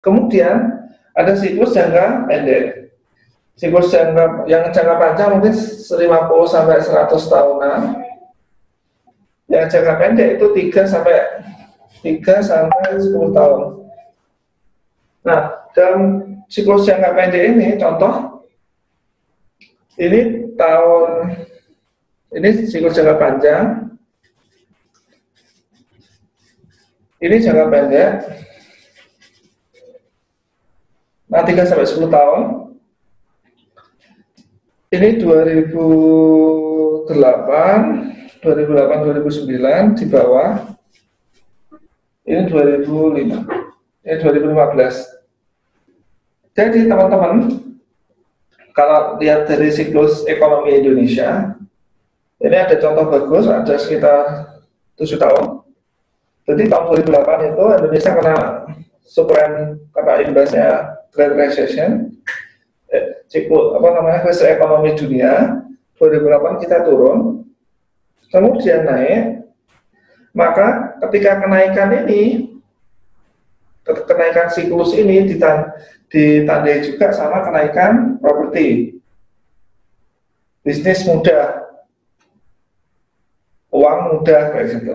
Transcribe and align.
Kemudian 0.00 0.88
ada 1.12 1.32
siklus 1.36 1.76
jangka 1.76 2.24
pendek. 2.24 2.92
Siklus 3.56 3.92
jangka 3.92 4.48
yang 4.48 4.72
jangka 4.72 4.94
panjang 4.96 5.28
mungkin 5.36 5.52
50 5.52 6.00
sampai 6.48 6.80
100 6.80 7.12
tahunan. 7.12 7.80
Yang 9.52 9.64
jangka 9.76 9.94
pendek 10.00 10.28
itu 10.40 10.46
3 10.72 10.88
sampai 10.88 11.16
3 12.00 12.40
sampai 12.40 12.96
10 12.96 13.36
tahun. 13.36 13.60
Nah, 15.20 15.40
dalam 15.76 16.02
siklus 16.48 16.88
jangka 16.88 17.12
pendek 17.12 17.44
ini 17.52 17.68
contoh 17.76 18.42
ini 20.00 20.48
tahun 20.56 21.10
ini 22.32 22.48
siklus 22.64 22.96
jangka 22.96 23.20
panjang 23.20 23.64
ini 27.20 27.36
jangka 27.36 27.64
pendek 27.68 28.10
nah 31.30 31.46
3 31.46 31.62
sampai 31.62 31.86
10 31.86 32.10
tahun. 32.10 32.42
Ini 34.90 35.22
2008 35.22 37.06
2008 38.42 38.42
2009 38.42 39.94
di 39.94 40.04
bawah. 40.10 40.74
Ini 42.26 42.50
2005 42.50 43.70
ini 44.00 44.16
2015 44.16 45.20
jadi 46.56 46.88
teman-teman 46.88 47.62
kalau 48.72 49.20
lihat 49.20 49.44
dari 49.44 49.68
siklus 49.70 50.24
ekonomi 50.24 50.76
Indonesia 50.76 51.56
ini 52.40 52.56
ada 52.56 52.76
contoh 52.80 53.06
bagus 53.12 53.44
ada 53.44 53.76
sekitar 53.76 54.56
7 54.96 55.20
tahun. 55.20 55.60
Jadi 56.48 56.62
tahun 56.66 56.84
2008 57.04 57.52
itu 57.52 57.64
Indonesia 57.84 58.10
kena 58.16 58.36
subprime 59.04 59.60
kena 59.92 60.14
imbasnya 60.24 60.68
Great 61.10 61.34
Recession 61.34 62.16
eh, 62.90 63.26
apa 63.30 63.88
namanya 63.94 64.20
krisis 64.26 64.46
ekonomi 64.46 64.94
dunia 64.98 65.62
2008 65.98 66.62
kita 66.62 66.86
turun 66.86 67.46
kemudian 68.30 68.86
naik 68.86 69.40
maka 70.30 70.98
ketika 71.06 71.42
kenaikan 71.42 71.90
ini 72.06 72.50
kenaikan 73.82 74.48
siklus 74.52 74.94
ini 74.94 75.26
ditandai 76.10 76.84
juga 76.86 77.10
sama 77.10 77.42
kenaikan 77.42 78.18
properti. 78.22 78.98
Bisnis 80.60 81.02
mudah 81.08 81.66
uang 83.72 83.98
mudah 84.20 84.42
kayak 84.52 84.66
gitu. 84.76 84.94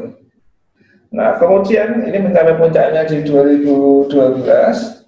Nah 1.10 1.40
kemudian 1.42 2.06
ini 2.06 2.18
mencapai 2.22 2.60
puncaknya 2.60 3.08
di 3.08 3.26
2012 3.26 5.05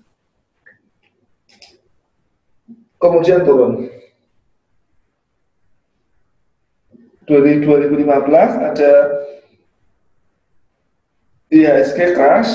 kemudian 3.01 3.45
turun. 3.45 3.89
Dari 7.27 7.59
2015 7.59 7.97
ada 8.71 8.91
IHSG 11.51 11.99
crash. 12.15 12.51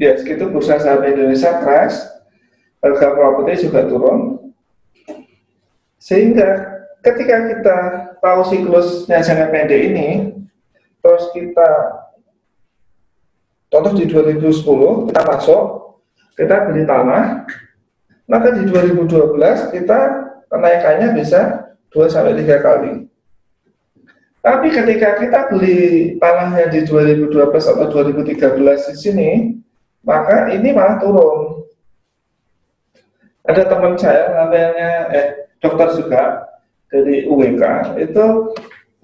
IHSG 0.00 0.28
itu 0.40 0.46
bursa 0.48 0.80
saham 0.80 1.04
Indonesia 1.04 1.60
crash. 1.60 1.96
Harga 2.78 3.08
properti 3.12 3.66
juga 3.68 3.84
turun. 3.84 4.38
Sehingga 5.98 6.78
ketika 7.02 7.36
kita 7.50 7.78
tahu 8.18 8.40
siklusnya 8.46 9.22
jangka 9.22 9.46
pendek 9.54 9.80
ini 9.92 10.08
terus 10.98 11.30
kita 11.30 11.70
contoh 13.70 13.92
di 13.94 14.04
2010 14.10 15.08
kita 15.10 15.22
masuk 15.22 15.62
kita 16.34 16.56
beli 16.70 16.82
tanah 16.82 17.46
maka 18.28 18.52
di 18.54 18.68
2012 18.68 19.74
kita 19.74 20.00
kenaikannya 20.52 21.16
bisa 21.16 21.72
2 21.90 22.12
sampai 22.12 22.36
3 22.38 22.60
kali 22.60 23.08
tapi 24.38 24.70
ketika 24.70 25.18
kita 25.18 25.38
beli 25.50 26.14
tanahnya 26.16 26.70
di 26.70 26.86
2012 26.86 27.28
atau 27.58 27.84
2013 27.90 28.88
di 28.88 28.96
sini, 28.96 29.30
maka 30.06 30.48
ini 30.54 30.70
malah 30.72 30.96
turun. 30.96 31.68
Ada 33.44 33.68
teman 33.68 34.00
saya 34.00 34.32
namanya 34.32 35.12
eh 35.12 35.28
dokter 35.60 36.00
juga 36.00 36.48
dari 36.88 37.28
UWK 37.28 37.96
itu 38.00 38.24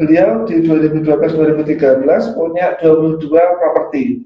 beliau 0.01 0.49
di 0.49 0.65
2012-2013 0.65 2.37
punya 2.37 2.81
22 2.81 3.21
properti. 3.35 4.25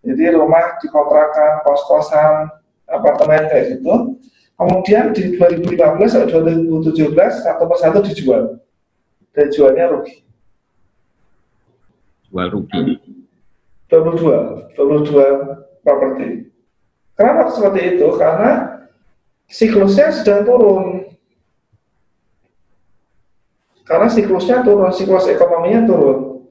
Jadi 0.00 0.24
rumah 0.32 0.80
dikontrakan, 0.82 1.62
kos-kosan, 1.62 2.48
apartemen 2.90 3.46
kayak 3.48 3.78
gitu. 3.78 4.18
Kemudian 4.58 5.16
di 5.16 5.40
2015 5.40 6.20
atau 6.20 6.42
2017 6.44 7.16
satu 7.46 7.64
persatu 7.64 8.04
dijual. 8.04 8.60
Dan 9.30 9.46
jualnya 9.48 9.88
rugi 9.94 10.20
jual 12.30 12.46
rugi. 12.46 12.78
22, 13.90 14.70
22 14.78 15.82
properti. 15.82 16.46
Kenapa 17.18 17.50
seperti 17.50 17.98
itu? 17.98 18.06
Karena 18.14 18.50
siklusnya 19.50 20.14
sedang 20.14 20.46
turun. 20.46 21.10
Karena 23.82 24.06
siklusnya 24.06 24.62
turun, 24.62 24.94
siklus 24.94 25.26
ekonominya 25.26 25.82
turun. 25.90 26.46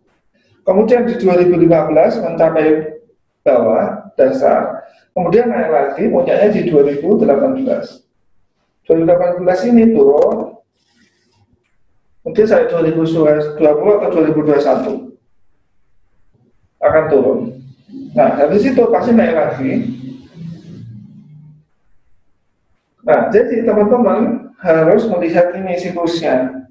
Kemudian 0.68 1.08
di 1.08 1.16
2015 1.16 2.20
mencapai 2.28 3.00
bawah 3.40 3.99
dasar, 4.20 4.84
kemudian 5.16 5.48
naik 5.48 5.72
lagi, 5.72 6.12
puncaknya 6.12 6.52
di 6.52 6.68
2018. 6.68 8.04
2018 8.84 9.70
ini 9.72 9.96
turun, 9.96 10.60
mungkin 12.28 12.44
saya 12.44 12.68
2020 12.68 13.56
atau 14.04 14.10
2021 14.12 15.16
akan 16.84 17.04
turun. 17.08 17.40
Nah, 18.12 18.36
dari 18.36 18.60
situ 18.60 18.82
pasti 18.92 19.12
naik 19.16 19.36
lagi. 19.36 19.72
Nah, 23.06 23.32
jadi 23.32 23.66
teman-teman 23.66 24.52
harus 24.60 25.08
melihat 25.08 25.56
ini 25.56 25.80
siklusnya. 25.80 26.68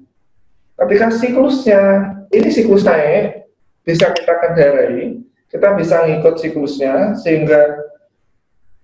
Ketika 0.79 1.11
siklusnya, 1.11 1.81
ini 2.31 2.49
siklus 2.53 2.87
naik, 2.87 3.51
bisa 3.83 4.13
kita 4.15 4.33
kendarai, 4.39 5.18
kita 5.49 5.75
bisa 5.75 6.05
ngikut 6.05 6.35
siklusnya, 6.37 7.17
sehingga 7.17 7.89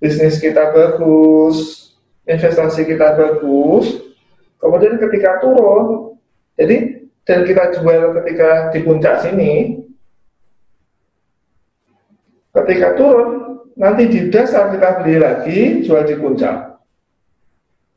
bisnis 0.02 0.42
kita 0.42 0.74
bagus, 0.74 1.90
investasi 2.26 2.84
kita 2.90 3.14
bagus, 3.16 4.02
kemudian 4.58 4.98
ketika 4.98 5.40
turun, 5.40 6.18
jadi 6.58 7.06
dan 7.26 7.42
kita 7.46 7.74
jual 7.78 8.18
ketika 8.22 8.70
di 8.74 8.80
puncak 8.86 9.16
sini, 9.26 9.86
Ketika 12.56 12.96
turun, 12.96 13.60
nanti 13.76 14.08
di 14.08 14.32
dasar 14.32 14.72
kita 14.72 15.04
beli 15.04 15.20
lagi, 15.20 15.84
jual 15.84 16.08
di 16.08 16.16
puncak. 16.16 16.80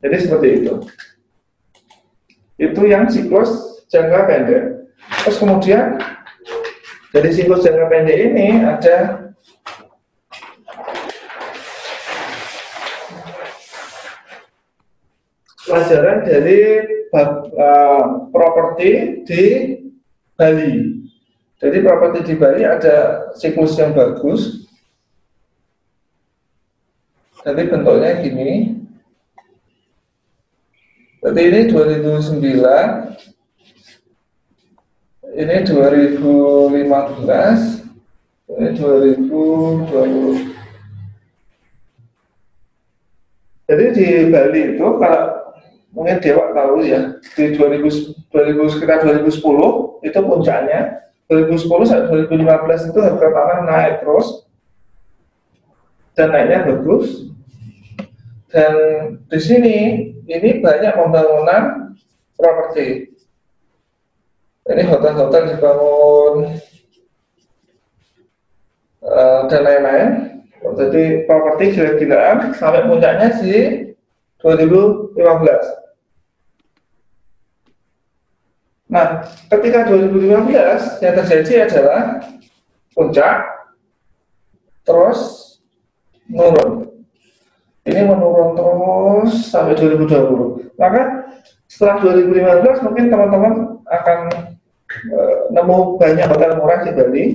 Jadi 0.03 0.15
seperti 0.19 0.47
itu. 0.59 0.73
Itu 2.59 2.81
yang 2.83 3.07
siklus 3.07 3.79
jangka 3.87 4.27
pendek. 4.27 4.63
Terus 5.23 5.39
kemudian 5.39 5.95
dari 7.19 7.35
siklus 7.35 7.67
jangka 7.67 7.91
pendek 7.91 8.15
ini 8.31 8.63
ada 8.63 9.27
pelajaran 15.67 16.23
dari 16.23 16.59
uh, 17.11 18.31
properti 18.31 19.19
di 19.27 19.43
Bali. 20.39 21.03
Jadi 21.59 21.77
properti 21.83 22.19
di 22.23 22.39
Bali 22.39 22.63
ada 22.63 23.27
siklus 23.35 23.75
yang 23.75 23.91
bagus. 23.91 24.63
Jadi 27.43 27.67
bentuknya 27.67 28.15
gini. 28.23 28.79
Jadi 31.19 31.41
ini 31.51 31.61
2009, 31.67 33.28
ini 35.39 35.63
2015, 35.63 36.75
ini 38.51 38.67
2020. 38.75 40.51
Jadi 43.69 43.85
di 43.95 44.07
Bali 44.27 44.75
itu 44.75 44.83
kalau 44.99 45.23
mungkin 45.95 46.19
Dewa 46.19 46.51
tahu 46.51 46.83
ya 46.83 47.15
di 47.39 47.55
2000, 47.55 48.35
2000 48.35 48.73
sekitar 48.75 48.99
2010 49.07 50.03
itu 50.03 50.19
puncaknya. 50.19 51.07
2010 51.29 51.85
sampai 51.85 52.25
2015 52.25 52.89
itu 52.89 52.99
harga 53.05 53.27
tanah 53.29 53.59
naik 53.69 54.01
terus 54.01 54.49
dan 56.17 56.33
naiknya 56.33 56.65
bagus. 56.67 57.29
Dan 58.49 58.73
di 59.29 59.37
sini 59.39 59.77
ini 60.25 60.57
banyak 60.57 60.97
pembangunan 60.97 61.93
properti 62.33 63.13
ini 64.69 64.85
hotel-hotel 64.85 65.43
dibangun 65.49 66.35
uh, 69.01 69.41
dan 69.49 69.61
lain-lain 69.65 70.09
Jadi 70.59 71.23
properti 71.23 71.71
gila-gilaan 71.71 72.51
sampai 72.51 72.83
puncaknya 72.83 73.31
di 73.39 73.89
2015. 74.43 75.15
Nah, 78.91 79.23
ketika 79.47 79.87
2015 79.87 80.99
yang 80.99 81.15
terjadi 81.15 81.53
adalah 81.63 82.19
puncak, 82.91 83.37
terus 84.83 85.19
menurun. 86.27 86.91
Ini 87.87 88.01
menurun 88.03 88.59
terus 88.59 89.47
sampai 89.47 89.79
2020. 89.79 90.75
Maka 90.75 91.31
setelah 91.71 92.03
2015 92.03 92.83
mungkin 92.83 93.05
teman-teman 93.07 93.53
akan 93.87 94.19
nemu 95.53 95.97
banyak 96.01 96.27
hotel 96.29 96.51
murah 96.57 96.79
di 96.81 96.91
Bali, 96.93 97.25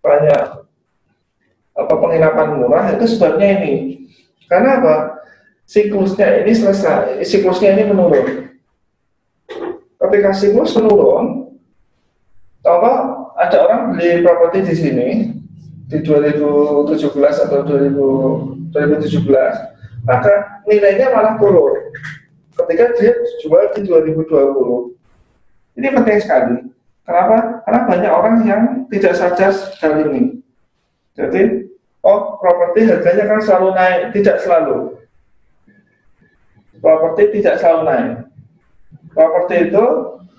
banyak 0.00 0.42
apa 1.76 1.94
penginapan 2.00 2.48
murah 2.56 2.84
itu 2.96 3.04
sebabnya 3.04 3.60
ini. 3.60 3.74
Karena 4.48 4.80
apa? 4.80 4.96
Siklusnya 5.66 6.46
ini 6.46 6.54
selesai, 6.54 7.26
siklusnya 7.26 7.74
ini 7.74 7.90
menurun. 7.90 8.54
Ketika 9.96 10.30
siklus 10.30 10.78
menurun, 10.78 11.50
contoh 12.62 12.96
ada 13.34 13.56
orang 13.66 13.80
beli 13.92 14.22
properti 14.22 14.58
di 14.62 14.74
sini 14.74 15.08
di 15.86 15.98
2017 16.02 17.46
atau 17.46 17.62
2000, 17.62 18.74
2017 18.74 19.76
maka 20.06 20.62
nilainya 20.66 21.14
malah 21.14 21.34
turun 21.38 21.90
ketika 22.54 22.84
dia 22.98 23.12
jual 23.42 23.64
di 23.74 23.80
2020 23.86 24.95
ini 25.76 25.86
penting 25.92 26.18
sekali. 26.20 26.56
Kenapa? 27.06 27.62
karena 27.62 27.80
banyak 27.86 28.12
orang 28.12 28.36
yang 28.42 28.62
tidak 28.90 29.14
sadar 29.14 29.54
hal 29.54 29.94
ini. 30.10 30.42
Jadi 31.14 31.70
oh 32.02 32.34
properti 32.42 32.86
harganya 32.90 33.24
kan 33.30 33.40
selalu 33.42 33.68
naik 33.78 34.02
tidak 34.10 34.36
selalu. 34.42 34.76
Properti 36.82 37.38
tidak 37.38 37.62
selalu 37.62 37.80
naik. 37.86 38.14
Properti 39.14 39.54
itu 39.70 39.84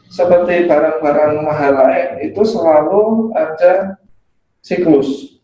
seperti 0.08 0.68
barang-barang 0.68 1.34
mahal 1.44 1.74
lain 1.84 2.10
itu 2.32 2.42
selalu 2.44 3.32
ada 3.36 4.00
siklus. 4.64 5.40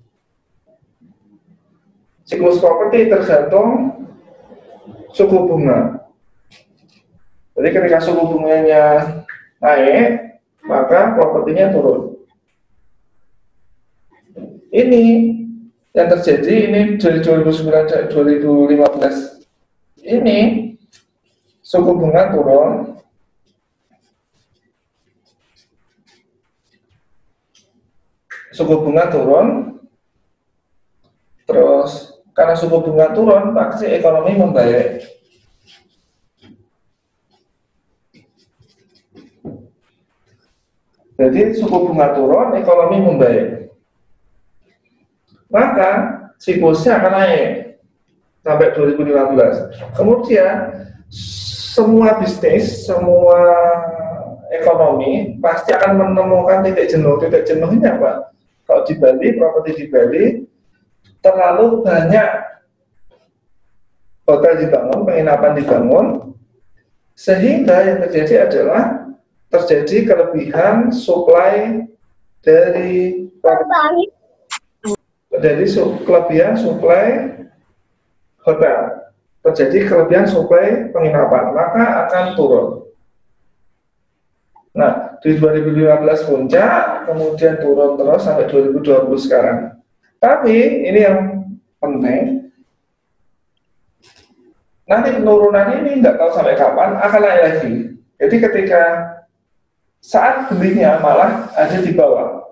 Siklus 2.23 2.59
properti 2.59 3.11
tergantung 3.11 3.99
suku 5.11 5.37
bunga. 5.43 6.03
Jadi 7.53 7.69
ketika 7.69 7.99
suku 8.01 8.23
bunganya 8.23 9.22
naik, 9.63 10.43
maka 10.67 11.15
propertinya 11.15 11.71
turun. 11.71 12.19
Ini 14.73 15.03
yang 15.95 16.07
terjadi 16.11 16.53
ini 16.67 16.81
dari 16.97 17.21
2009 17.21 18.09
2015 18.09 19.45
ini 20.01 20.39
suku 21.61 21.91
bunga 21.93 22.33
turun 22.33 22.97
suku 28.57 28.73
bunga 28.81 29.05
turun 29.13 29.77
terus 31.45 32.13
karena 32.33 32.57
suku 32.57 32.77
bunga 32.81 33.13
turun, 33.13 33.53
pasti 33.53 33.85
ekonomi 33.93 34.33
membaik. 34.33 35.05
Jadi 41.13 41.53
suku 41.53 41.77
bunga 41.89 42.13
turun, 42.17 42.57
ekonomi 42.57 42.97
membaik. 42.97 43.69
Maka 45.53 45.89
siklusnya 46.41 46.97
akan 46.97 47.13
naik 47.13 47.49
sampai 48.41 48.73
2015. 48.73 49.93
Kemudian 49.93 50.55
semua 51.73 52.17
bisnis, 52.17 52.89
semua 52.89 53.41
ekonomi 54.49 55.37
pasti 55.37 55.73
akan 55.73 56.13
menemukan 56.13 56.65
titik 56.65 56.89
jenuh. 56.89 57.21
Titik 57.21 57.45
jenuhnya 57.45 57.97
apa? 57.97 58.33
Kalau 58.65 58.81
di 58.87 58.93
Bali, 58.97 59.27
properti 59.37 59.71
di 59.77 59.85
Bali, 59.93 60.23
terlalu 61.21 61.85
banyak 61.85 62.29
hotel 64.23 64.53
dibangun, 64.65 64.99
penginapan 65.03 65.51
dibangun, 65.53 66.05
sehingga 67.13 67.77
yang 67.85 67.97
terjadi 68.07 68.49
adalah 68.49 69.12
terjadi 69.53 70.09
kelebihan 70.09 70.89
supply 70.89 71.85
dari 72.41 73.29
dari 75.29 75.65
kelebihan 76.01 76.57
supply 76.57 77.37
hotel. 78.41 78.77
Terjadi 79.45 79.79
kelebihan 79.85 80.25
supply 80.25 80.89
penginapan 80.89 81.53
maka 81.53 81.85
akan 82.09 82.25
turun. 82.33 82.67
Nah 84.73 85.21
di 85.21 85.37
2015 85.37 86.01
puncak 86.25 87.05
kemudian 87.05 87.61
turun 87.61 87.93
terus 87.93 88.25
sampai 88.25 88.49
2020 88.49 89.05
sekarang. 89.21 89.77
Tapi 90.17 90.87
ini 90.87 90.99
yang 91.03 91.19
penting, 91.83 92.47
nanti 94.87 95.09
penurunan 95.13 95.67
ini 95.83 95.99
nggak 95.99 96.15
tahu 96.15 96.31
sampai 96.31 96.55
kapan 96.55 96.95
akan 96.95 97.21
naik 97.21 97.41
lagi. 97.43 97.73
Jadi 98.23 98.35
ketika 98.39 98.83
saat 100.03 100.51
belinya 100.51 100.99
malah 100.99 101.47
ada 101.55 101.79
di 101.79 101.95
bawah. 101.95 102.43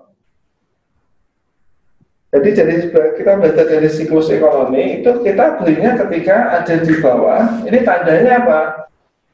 Jadi 2.32 2.48
jadi 2.56 2.74
kita 2.88 3.36
belajar 3.36 3.68
dari 3.68 3.92
siklus 3.92 4.32
ekonomi 4.32 5.04
itu 5.04 5.20
kita 5.20 5.60
belinya 5.60 6.00
ketika 6.00 6.64
ada 6.64 6.80
di 6.80 6.94
bawah. 6.96 7.60
Ini 7.68 7.78
tandanya 7.84 8.40
apa? 8.40 8.60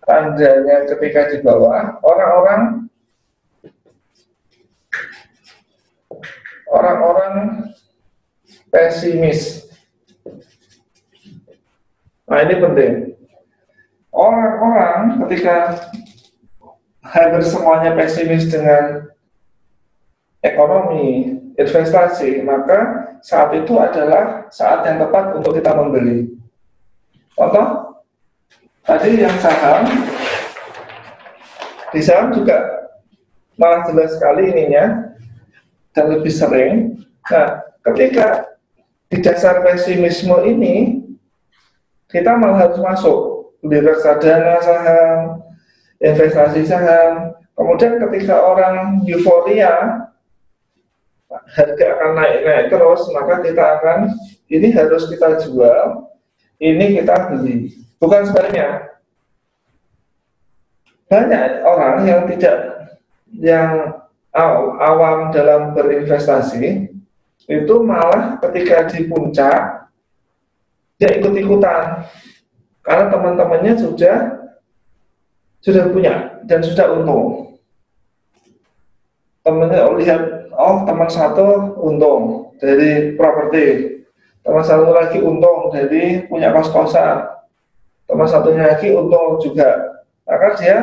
Tandanya 0.03 0.83
ketika 0.91 1.31
di 1.31 1.39
bawah 1.39 2.03
orang-orang 2.03 2.91
orang-orang 6.67 7.35
pesimis. 8.67 9.71
Nah 12.27 12.43
ini 12.43 12.55
penting. 12.59 12.93
Orang-orang 14.11 15.23
ketika 15.23 15.87
hampir 17.09 17.43
semuanya 17.45 17.97
pesimis 17.97 18.53
dengan 18.53 19.09
ekonomi, 20.45 21.41
investasi, 21.57 22.45
maka 22.45 23.11
saat 23.25 23.51
itu 23.57 23.75
adalah 23.81 24.47
saat 24.53 24.87
yang 24.87 25.03
tepat 25.03 25.35
untuk 25.35 25.57
kita 25.57 25.75
membeli. 25.75 26.37
Contoh, 27.35 27.99
tadi 28.87 29.25
yang 29.25 29.35
saham, 29.43 29.83
di 31.91 32.01
saham 32.05 32.31
juga 32.31 32.57
malah 33.59 33.89
jelas 33.91 34.15
sekali 34.15 34.55
ininya, 34.55 35.11
dan 35.97 36.15
lebih 36.15 36.31
sering. 36.31 37.03
Nah, 37.27 37.67
ketika 37.91 38.55
di 39.11 39.19
dasar 39.19 39.67
pesimisme 39.67 40.37
ini 40.47 41.03
kita 42.07 42.39
malah 42.39 42.69
harus 42.69 42.79
masuk 42.79 43.19
di 43.67 43.83
reksadana 43.83 44.63
saham, 44.63 45.43
investasi 45.99 46.63
saham. 46.67 47.35
Kemudian 47.59 47.99
ketika 48.07 48.39
orang 48.39 49.03
euforia 49.03 50.07
harga 51.29 51.87
akan 51.99 52.11
naik-naik 52.17 52.67
terus, 52.71 53.03
maka 53.11 53.43
kita 53.43 53.65
akan 53.79 53.99
ini 54.49 54.73
harus 54.73 55.11
kita 55.11 55.43
jual, 55.43 56.09
ini 56.63 57.03
kita 57.03 57.29
beli. 57.29 57.75
Bukan 57.99 58.31
sebaliknya. 58.31 58.95
Banyak 61.09 61.65
orang 61.65 62.05
yang 62.05 62.21
tidak 62.29 62.57
yang 63.33 63.97
awam 64.79 65.33
dalam 65.33 65.73
berinvestasi 65.73 66.95
itu 67.49 67.75
malah 67.81 68.37
ketika 68.45 68.93
di 68.93 69.09
puncak 69.09 69.89
dia 71.01 71.11
ikut-ikutan 71.17 72.05
karena 72.85 73.05
teman-temannya 73.09 73.75
sudah 73.81 74.17
sudah 75.65 75.91
punya 75.91 76.43
dan 76.47 76.63
sudah 76.63 76.95
untung 76.95 77.49
temannya 79.49 79.81
oh, 79.89 79.97
lihat 79.97 80.53
oh 80.53 80.85
teman 80.85 81.09
satu 81.09 81.73
untung 81.81 82.53
dari 82.61 83.17
properti. 83.17 83.97
Teman 84.45 84.61
satu 84.61 84.93
lagi 84.93 85.19
untung 85.25 85.73
dari 85.73 86.29
punya 86.29 86.53
kos-kosan. 86.53 87.25
Teman 88.05 88.29
satunya 88.29 88.77
lagi 88.77 88.93
untung 88.93 89.41
juga. 89.41 90.05
Maka 90.29 90.61
dia 90.61 90.77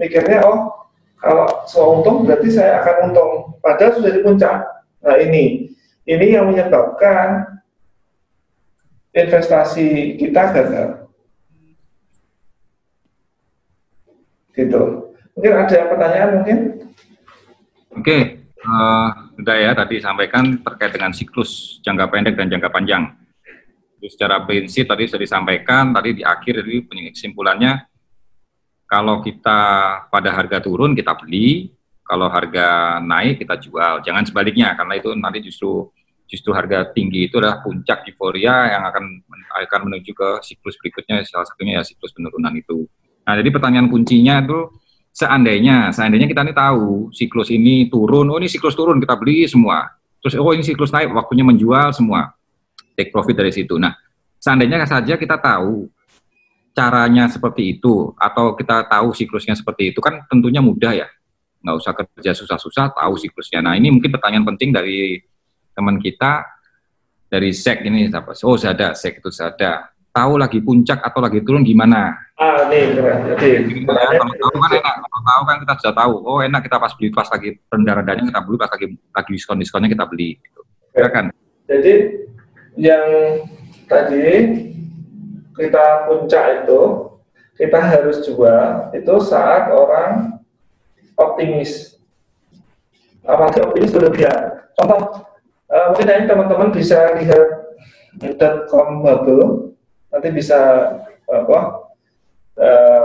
mikirnya 0.00 0.40
oh 0.48 0.72
kalau 1.20 1.44
saya 1.68 1.84
untung 1.84 2.24
berarti 2.24 2.48
saya 2.48 2.80
akan 2.80 3.12
untung. 3.12 3.32
Padahal 3.60 3.92
sudah 4.00 4.10
di 4.12 4.20
puncak. 4.24 4.56
Nah 5.04 5.16
ini. 5.20 5.68
Ini 6.08 6.40
yang 6.40 6.48
menyebabkan 6.48 7.60
investasi 9.12 10.16
kita 10.16 10.56
gagal. 10.56 11.07
Gitu. 14.58 14.82
Mungkin 15.38 15.52
ada 15.54 15.78
pertanyaan 15.86 16.30
mungkin? 16.34 16.58
Oke, 17.94 18.42
uh, 18.66 19.08
sudah 19.38 19.56
ya 19.56 19.70
tadi 19.70 20.02
sampaikan 20.02 20.58
terkait 20.66 20.90
dengan 20.90 21.14
siklus 21.14 21.78
jangka 21.86 22.10
pendek 22.10 22.34
dan 22.34 22.50
jangka 22.50 22.74
panjang. 22.74 23.14
Jadi 23.98 24.08
secara 24.10 24.42
prinsip 24.42 24.90
tadi 24.90 25.06
sudah 25.06 25.22
disampaikan, 25.22 25.94
tadi 25.94 26.18
di 26.18 26.22
akhir 26.26 26.66
jadi 26.66 26.82
kesimpulannya 27.14 27.86
kalau 28.90 29.22
kita 29.22 29.60
pada 30.10 30.30
harga 30.34 30.58
turun 30.58 30.98
kita 30.98 31.14
beli, 31.14 31.70
kalau 32.02 32.26
harga 32.26 32.98
naik 32.98 33.38
kita 33.44 33.60
jual. 33.62 34.00
Jangan 34.02 34.24
sebaliknya 34.26 34.74
karena 34.74 34.98
itu 34.98 35.12
nanti 35.14 35.38
justru 35.44 35.86
justru 36.28 36.50
harga 36.52 36.88
tinggi 36.92 37.30
itu 37.30 37.40
adalah 37.40 37.60
puncak 37.64 38.04
euforia 38.10 38.74
yang 38.74 38.84
akan 38.84 39.22
akan 39.64 39.80
menuju 39.88 40.12
ke 40.12 40.28
siklus 40.44 40.76
berikutnya 40.76 41.24
salah 41.24 41.46
satunya 41.48 41.78
ya 41.78 41.82
siklus 41.86 42.10
penurunan 42.10 42.52
itu. 42.58 42.88
Nah, 43.28 43.36
jadi 43.36 43.52
pertanyaan 43.52 43.92
kuncinya 43.92 44.40
itu 44.40 44.72
seandainya 45.12 45.92
seandainya 45.92 46.24
kita 46.24 46.48
ini 46.48 46.56
tahu 46.56 47.12
siklus 47.12 47.52
ini 47.52 47.92
turun, 47.92 48.32
oh 48.32 48.40
ini 48.40 48.48
siklus 48.48 48.72
turun 48.72 48.96
kita 48.96 49.20
beli 49.20 49.44
semua. 49.44 49.84
Terus 50.24 50.40
oh 50.40 50.52
ini 50.56 50.64
siklus 50.64 50.88
naik 50.88 51.12
waktunya 51.12 51.44
menjual 51.44 51.92
semua. 51.92 52.32
Take 52.96 53.12
profit 53.12 53.36
dari 53.36 53.52
situ. 53.52 53.76
Nah, 53.76 53.92
seandainya 54.40 54.88
saja 54.88 55.20
kita 55.20 55.36
tahu 55.36 55.92
caranya 56.72 57.28
seperti 57.28 57.76
itu 57.76 58.14
atau 58.14 58.54
kita 58.54 58.86
tahu 58.86 59.10
siklusnya 59.10 59.58
seperti 59.58 59.92
itu 59.92 60.00
kan 60.00 60.24
tentunya 60.30 60.64
mudah 60.64 60.96
ya. 60.96 61.08
Nggak 61.60 61.76
usah 61.84 61.92
kerja 61.92 62.32
susah-susah 62.32 62.96
tahu 62.96 63.14
siklusnya. 63.20 63.60
Nah, 63.60 63.76
ini 63.76 63.92
mungkin 63.92 64.08
pertanyaan 64.08 64.46
penting 64.54 64.72
dari 64.72 65.20
teman 65.76 66.00
kita 66.00 66.48
dari 67.28 67.52
SEC 67.52 67.84
ini 67.84 68.08
oh 68.08 68.56
ada 68.56 68.96
SEC 68.96 69.20
itu 69.20 69.30
ada 69.36 69.92
tahu 70.14 70.40
lagi 70.40 70.64
puncak 70.64 71.04
atau 71.04 71.20
lagi 71.20 71.44
turun 71.44 71.60
gimana. 71.66 72.27
Ah, 72.38 72.70
nih 72.70 72.94
keren. 72.94 73.34
Jadi, 73.34 73.82
kalau 73.82 74.30
tahu 74.38 74.58
kan 74.62 74.70
enak, 74.78 74.94
kalau 75.02 75.22
tahu 75.26 75.42
kan 75.42 75.56
kita 75.58 75.72
sudah 75.82 75.94
tahu. 75.98 76.12
Oh 76.22 76.38
enak 76.38 76.62
kita 76.62 76.78
pas 76.78 76.94
beli 76.94 77.10
pas 77.10 77.26
lagi 77.26 77.58
rendah-rendahnya 77.66 78.30
kita 78.30 78.40
beli, 78.46 78.56
pas 78.62 78.70
lagi 78.70 78.86
lagi 78.94 79.30
diskon-diskonnya 79.34 79.90
kita 79.90 80.06
beli. 80.06 80.38
Gitu. 80.38 80.60
Ya 80.94 81.10
kan? 81.10 81.34
Jadi 81.66 81.94
yang 82.78 83.06
tadi 83.90 84.26
kita 85.58 86.06
puncak 86.06 86.62
itu 86.62 86.80
kita 87.58 87.78
harus 87.82 88.22
jual 88.22 88.94
itu 88.94 89.14
saat 89.18 89.74
orang 89.74 90.38
optimis. 91.18 91.98
Apalagi 93.26 93.66
optimis 93.66 93.90
berlebihan. 93.90 94.62
Contoh, 94.78 95.26
uh, 95.74 95.90
mungkin 95.90 96.30
teman-teman 96.30 96.70
bisa 96.70 97.18
lihat 97.18 97.66
com 98.70 99.02
bubble 99.02 99.74
nanti 100.14 100.30
bisa 100.30 100.56
apa 101.26 101.87
uh, 102.58 103.02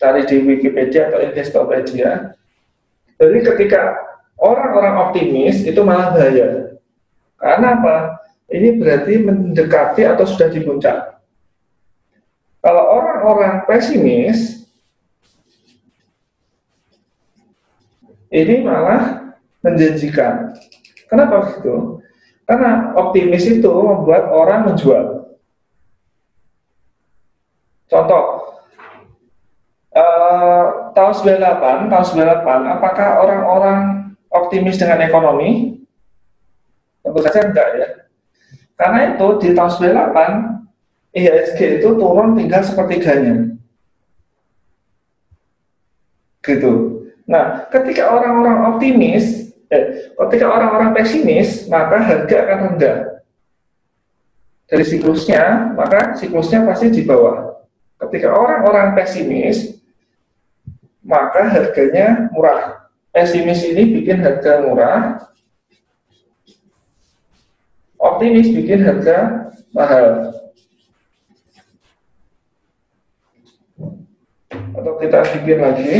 cari 0.00 0.24
di 0.24 0.36
Wikipedia 0.42 1.12
atau 1.12 1.20
Investopedia. 1.20 2.36
Jadi 3.16 3.38
ketika 3.40 3.96
orang-orang 4.36 5.08
optimis 5.08 5.64
itu 5.64 5.80
malah 5.80 6.12
bahaya. 6.12 6.76
Karena 7.36 7.68
apa? 7.80 7.96
Ini 8.46 8.78
berarti 8.78 9.14
mendekati 9.20 10.02
atau 10.06 10.24
sudah 10.24 10.48
di 10.52 10.60
puncak. 10.62 11.18
Kalau 12.62 12.84
orang-orang 12.98 13.62
pesimis, 13.66 14.66
ini 18.30 18.62
malah 18.62 19.34
menjanjikan. 19.62 20.54
Kenapa 21.06 21.46
begitu? 21.46 22.02
Karena 22.46 22.94
optimis 22.94 23.46
itu 23.46 23.70
membuat 23.70 24.30
orang 24.30 24.70
menjual. 24.70 25.34
Contoh, 27.86 28.35
uh, 29.96 30.92
tahun 30.92 31.12
98, 31.40 31.88
tahun 31.88 32.06
98, 32.44 32.74
apakah 32.76 33.08
orang-orang 33.24 33.78
optimis 34.28 34.76
dengan 34.76 35.00
ekonomi? 35.00 35.80
Tentu 37.00 37.20
saja 37.24 37.40
enggak 37.48 37.68
ya. 37.80 37.88
Karena 38.76 39.16
itu 39.16 39.26
di 39.40 39.48
tahun 39.56 39.72
98, 39.72 41.16
IHSG 41.16 41.60
itu 41.80 41.88
turun 41.96 42.36
tinggal 42.36 42.60
sepertiganya. 42.60 43.56
Gitu. 46.44 46.72
Nah, 47.26 47.66
ketika 47.72 48.12
orang-orang 48.12 48.76
optimis, 48.76 49.50
eh, 49.72 50.12
ketika 50.14 50.46
orang-orang 50.46 50.94
pesimis, 50.94 51.66
maka 51.66 51.98
harga 51.98 52.36
akan 52.46 52.58
rendah. 52.70 52.96
Dari 54.66 54.84
siklusnya, 54.84 55.74
maka 55.74 56.14
siklusnya 56.14 56.62
pasti 56.68 56.92
di 56.92 57.02
bawah. 57.02 57.66
Ketika 57.96 58.34
orang-orang 58.34 58.94
pesimis, 58.94 59.78
maka 61.06 61.46
harganya 61.46 62.26
murah. 62.34 62.90
Pesimis 63.14 63.64
ini 63.64 63.96
bikin 63.96 64.20
harga 64.20 64.60
murah, 64.60 65.24
optimis 67.96 68.52
bikin 68.52 68.84
harga 68.84 69.48
mahal. 69.72 70.36
Atau 74.76 74.94
kita 75.00 75.24
bikin 75.32 75.58
lagi. 75.64 75.92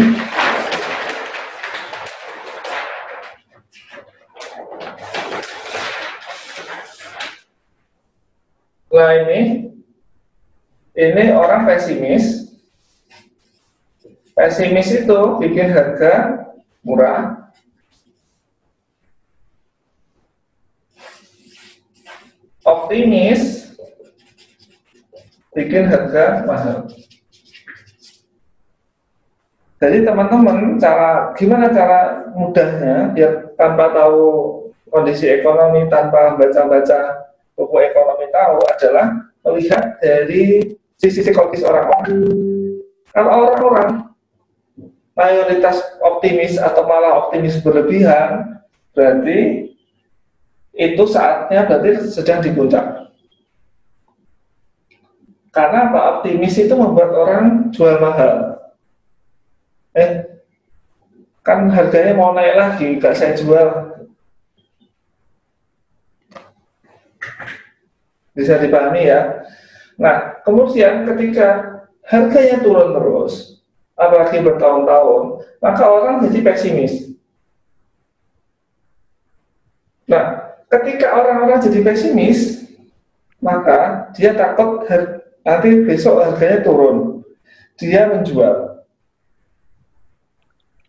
Nah 8.93 9.13
ini 9.25 9.41
ini 10.93 11.25
orang 11.33 11.65
pesimis. 11.65 12.46
Pesimis 14.37 14.93
itu 14.93 15.21
bikin 15.41 15.73
harga 15.73 16.45
murah. 16.85 17.49
Optimis 22.61 23.73
bikin 25.57 25.89
harga 25.89 26.45
mahal. 26.45 26.85
Jadi 29.81 30.05
teman-teman 30.05 30.77
cara 30.77 31.33
gimana 31.33 31.73
cara 31.73 32.29
mudahnya 32.37 33.17
biar 33.17 33.57
tanpa 33.57 33.89
tahu 33.97 34.21
kondisi 34.93 35.33
ekonomi 35.33 35.89
tanpa 35.89 36.37
baca-baca 36.37 37.33
buku 37.57 37.77
ekonomi 37.89 38.29
tahu 38.29 38.61
adalah 38.69 39.17
melihat 39.49 39.97
dari 39.97 40.77
sisi 41.01 41.25
psikologis 41.25 41.65
orang-orang. 41.65 42.29
Kalau 43.17 43.31
orang-orang 43.33 44.16
mayoritas 45.17 45.81
optimis 46.05 46.61
atau 46.61 46.85
malah 46.85 47.27
optimis 47.27 47.57
berlebihan, 47.65 48.61
berarti 48.93 49.73
itu 50.77 51.05
saatnya 51.09 51.65
berarti 51.65 52.05
sedang 52.13 52.45
di 52.45 52.53
puncak. 52.53 53.09
Karena 55.49 55.89
apa? 55.89 56.21
Optimis 56.21 56.53
itu 56.61 56.77
membuat 56.77 57.17
orang 57.17 57.73
jual 57.73 57.97
mahal. 57.97 58.61
Eh, 59.97 60.37
kan 61.41 61.65
harganya 61.73 62.13
mau 62.13 62.37
naik 62.37 62.61
lagi, 62.61 63.01
gak 63.01 63.17
saya 63.17 63.33
jual. 63.33 63.97
Bisa 68.37 68.61
dipahami 68.61 69.09
ya? 69.09 69.41
Nah, 69.97 70.45
kemudian 70.45 71.09
ketika 71.09 71.81
harganya 72.05 72.61
turun 72.61 72.93
terus, 72.93 73.56
apalagi 73.97 74.45
bertahun-tahun, 74.45 75.23
maka 75.59 75.85
orang 75.89 76.23
jadi 76.29 76.39
pesimis. 76.45 77.17
Nah, 80.07 80.55
ketika 80.71 81.17
orang-orang 81.17 81.59
jadi 81.65 81.81
pesimis, 81.83 82.69
maka 83.43 84.13
dia 84.15 84.37
takut 84.37 84.87
nanti 85.43 85.83
besok 85.83 86.23
harganya 86.23 86.63
turun. 86.63 87.25
Dia 87.77 88.09
menjual. 88.09 88.87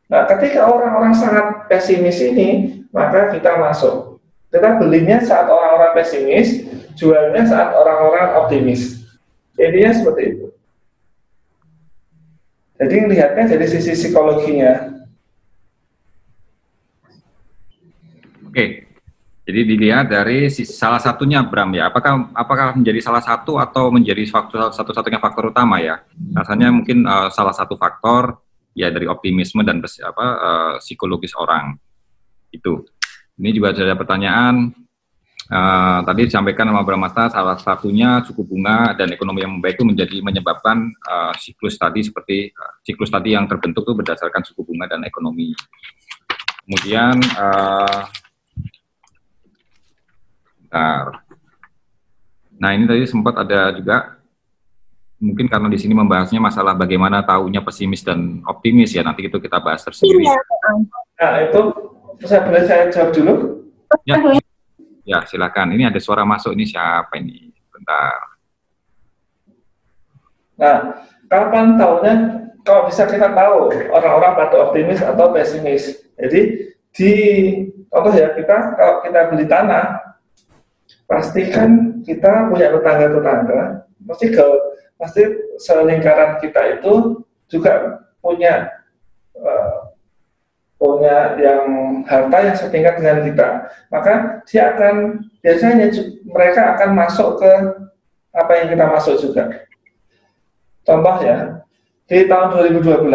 Nah, 0.08 0.24
ketika 0.24 0.72
orang-orang 0.72 1.12
sangat 1.12 1.68
pesimis 1.68 2.20
ini, 2.24 2.80
maka 2.96 3.34
kita 3.36 3.60
masuk. 3.60 4.24
Kita 4.48 4.80
belinya 4.80 5.20
saat 5.20 5.52
orang-orang 5.52 5.92
pesimis, 6.00 6.64
jualnya 6.96 7.44
saat 7.44 7.76
orang-orang 7.76 8.40
optimis. 8.40 9.04
Intinya 9.60 9.92
seperti 9.92 10.22
itu. 10.32 10.48
Jadi 12.78 12.96
melihatnya 13.02 13.46
dari 13.58 13.66
sisi 13.66 13.92
psikologinya. 13.98 15.02
Oke, 18.46 18.86
jadi 19.48 19.64
dilihat 19.64 20.12
dari 20.14 20.52
salah 20.52 21.02
satunya 21.02 21.42
Bram 21.42 21.74
ya. 21.74 21.90
Apakah 21.90 22.30
apakah 22.36 22.78
menjadi 22.78 23.00
salah 23.00 23.24
satu 23.24 23.58
atau 23.58 23.90
menjadi 23.90 24.28
faktor 24.30 24.70
satu-satunya 24.70 25.18
faktor 25.18 25.50
utama 25.50 25.82
ya? 25.82 26.04
Rasanya 26.38 26.70
mungkin 26.70 27.08
uh, 27.08 27.34
salah 27.34 27.56
satu 27.56 27.80
faktor 27.80 28.44
ya 28.78 28.94
dari 28.94 29.10
optimisme 29.10 29.66
dan 29.66 29.82
apa 29.82 30.26
uh, 30.38 30.76
psikologis 30.78 31.34
orang 31.34 31.80
itu. 32.54 32.86
Ini 33.38 33.50
juga 33.54 33.74
ada 33.74 33.96
pertanyaan 33.98 34.74
Uh, 35.48 36.04
tadi 36.04 36.28
disampaikan 36.28 36.68
sama 36.68 36.84
Bramasta 36.84 37.32
salah 37.32 37.56
satunya 37.56 38.20
suku 38.28 38.44
bunga 38.44 38.92
dan 39.00 39.08
ekonomi 39.16 39.48
yang 39.48 39.56
membaik 39.56 39.80
itu 39.80 39.88
menjadi 39.88 40.20
menyebabkan 40.20 40.92
uh, 41.08 41.32
siklus 41.40 41.80
tadi 41.80 42.04
seperti 42.04 42.52
uh, 42.52 42.84
siklus 42.84 43.08
tadi 43.08 43.32
yang 43.32 43.48
terbentuk 43.48 43.88
itu 43.88 43.96
berdasarkan 43.96 44.44
suku 44.44 44.68
bunga 44.68 44.92
dan 44.92 45.08
ekonomi. 45.08 45.56
Kemudian 46.68 47.16
uh, 47.40 48.12
Bentar. 50.68 51.24
Nah 52.60 52.70
ini 52.76 52.84
tadi 52.84 53.08
sempat 53.08 53.40
ada 53.40 53.72
juga 53.72 54.20
mungkin 55.18 55.48
karena 55.48 55.72
di 55.72 55.80
sini 55.80 55.96
membahasnya 55.96 56.44
masalah 56.44 56.76
bagaimana 56.76 57.24
tahunya 57.24 57.64
pesimis 57.64 58.04
dan 58.04 58.44
optimis 58.44 58.94
ya 58.94 59.02
nanti 59.02 59.26
itu 59.26 59.40
kita 59.40 59.64
bahas 59.64 59.82
tersendiri. 59.82 60.28
Iya. 60.28 60.42
Nah 61.24 61.36
itu 61.48 61.62
saya 62.28 62.44
boleh 62.44 62.64
saya 62.68 62.84
jawab 62.92 63.10
dulu? 63.16 63.34
Ya, 64.04 64.20
ya 65.08 65.24
silakan. 65.24 65.72
Ini 65.72 65.88
ada 65.88 66.00
suara 66.04 66.28
masuk 66.28 66.52
ini 66.52 66.68
siapa 66.68 67.16
ini? 67.16 67.48
Bentar. 67.72 68.20
Nah 70.60 70.78
kapan 71.32 71.80
tahunya? 71.80 72.16
Kalau 72.68 72.84
bisa 72.92 73.08
kita 73.08 73.32
tahu 73.32 73.72
orang-orang 73.96 74.36
pada 74.36 74.56
optimis 74.68 75.00
atau 75.00 75.32
pesimis. 75.32 76.04
Jadi 76.20 76.68
di 76.92 77.12
contoh 77.88 78.12
ya 78.12 78.36
kita 78.36 78.76
kalau 78.76 79.00
kita 79.08 79.32
beli 79.32 79.48
tanah 79.48 80.04
pastikan 81.08 82.04
kita 82.04 82.52
punya 82.52 82.68
tetangga-tetangga, 82.76 83.88
mesti 84.04 84.26
ke 84.36 84.46
pasti 85.00 85.24
selingkaran 85.64 86.44
kita 86.44 86.80
itu 86.80 87.24
juga 87.48 88.04
punya 88.20 88.68
uh, 89.40 89.96
punya 90.78 91.34
yang 91.42 91.66
harta 92.06 92.38
yang 92.46 92.58
setingkat 92.58 93.02
dengan 93.02 93.26
kita, 93.26 93.48
maka 93.90 94.14
dia 94.46 94.78
akan 94.78 95.26
biasanya 95.42 95.90
mereka 96.24 96.78
akan 96.78 96.90
masuk 96.94 97.42
ke 97.42 97.52
apa 98.38 98.52
yang 98.62 98.68
kita 98.78 98.86
masuk 98.86 99.16
juga. 99.18 99.44
Contoh 100.86 101.18
ya, 101.26 101.66
di 102.06 102.30
tahun 102.30 102.48
2012 102.78 103.10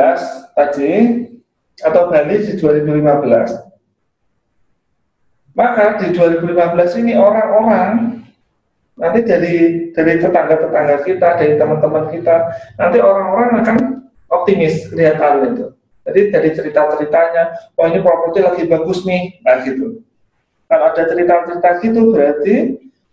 tadi 0.58 0.92
atau 1.80 2.10
Bali 2.10 2.36
di 2.44 2.52
2015 2.58 3.72
maka 5.52 6.00
di 6.00 6.16
2015 6.16 7.00
ini 7.04 7.12
orang-orang 7.16 8.20
nanti 8.96 9.20
dari 9.24 9.56
dari 9.92 10.20
tetangga-tetangga 10.20 10.96
kita, 11.04 11.28
dari 11.36 11.54
teman-teman 11.60 12.08
kita, 12.12 12.36
nanti 12.80 12.98
orang-orang 13.00 13.50
akan 13.60 13.76
optimis 14.32 14.88
kelihatan 14.88 15.52
itu. 15.52 15.66
Jadi 16.02 16.20
dari 16.34 16.50
cerita-ceritanya, 16.50 17.74
oh 17.78 17.86
ini 17.86 18.02
properti 18.02 18.38
lagi 18.42 18.62
bagus 18.66 19.06
nih, 19.06 19.38
nah 19.46 19.62
gitu. 19.62 20.02
Kalau 20.66 20.84
ada 20.90 21.02
cerita-cerita 21.06 21.68
gitu 21.78 22.00
berarti 22.10 22.54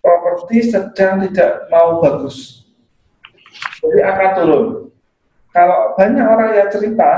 properti 0.01 0.57
sedang 0.65 1.21
tidak 1.29 1.69
mau 1.69 2.01
bagus. 2.01 2.65
Jadi 3.83 3.99
akan 4.01 4.29
turun. 4.35 4.65
Kalau 5.53 5.93
banyak 5.97 6.25
orang 6.25 6.51
yang 6.55 6.69
cerita 6.69 7.11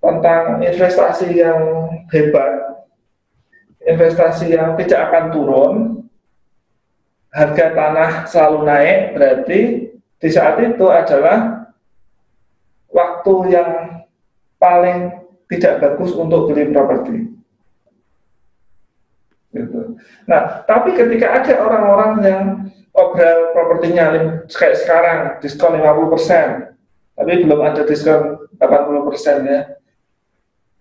tentang 0.00 0.62
investasi 0.62 1.28
yang 1.34 1.90
hebat, 2.10 2.52
investasi 3.82 4.54
yang 4.54 4.74
tidak 4.78 5.10
akan 5.10 5.24
turun, 5.34 5.74
harga 7.30 7.66
tanah 7.74 8.10
selalu 8.26 8.58
naik, 8.64 8.98
berarti 9.14 9.60
di 10.16 10.28
saat 10.32 10.56
itu 10.62 10.86
adalah 10.88 11.68
waktu 12.88 13.34
yang 13.52 13.95
paling 14.66 14.98
tidak 15.46 15.78
bagus 15.78 16.10
untuk 16.18 16.50
beli 16.50 16.74
properti. 16.74 17.30
Gitu. 19.54 19.80
Nah, 20.26 20.66
tapi 20.66 20.98
ketika 20.98 21.38
ada 21.38 21.54
orang-orang 21.62 22.12
yang 22.26 22.42
obral 22.90 23.54
propertinya 23.54 24.10
kayak 24.50 24.76
sekarang 24.82 25.18
diskon 25.38 25.78
50%, 25.78 26.74
tapi 27.14 27.32
belum 27.46 27.60
ada 27.62 27.86
diskon 27.86 28.50
80% 28.58 29.46
ya. 29.46 29.60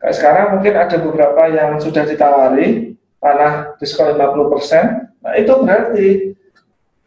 Kayak 0.02 0.16
sekarang 0.18 0.48
mungkin 0.58 0.74
ada 0.76 0.98
beberapa 1.00 1.42
yang 1.48 1.78
sudah 1.78 2.04
ditawari, 2.04 2.98
tanah 3.22 3.78
diskon 3.78 4.18
50%, 4.18 5.22
nah 5.22 5.34
itu 5.38 5.54
berarti 5.62 6.08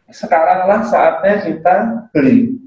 sekaranglah 0.09 0.87
saatnya 0.87 1.43
kita 1.43 1.75
beli. 2.15 2.57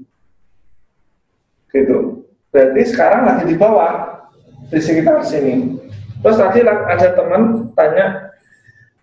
Gitu. 1.73 2.12
Berarti 2.53 2.81
sekarang 2.85 3.25
lagi 3.25 3.49
di 3.49 3.57
bawah, 3.57 4.23
di 4.69 4.77
sekitar 4.77 5.25
sini. 5.25 5.81
Terus 6.21 6.37
tadi 6.37 6.61
ada 6.63 7.07
teman 7.17 7.73
tanya, 7.73 8.31